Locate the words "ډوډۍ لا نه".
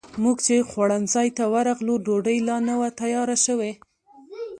2.05-2.75